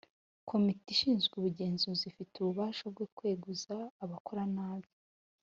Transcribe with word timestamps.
Komite 0.49 0.85
ishinzwe 0.91 1.33
ubugenzuzi 1.37 2.03
ifite 2.11 2.33
ububasha 2.37 2.85
bwo 2.93 3.05
kweguza 3.15 3.75
abakora 4.03 4.43
nabi 4.55 4.89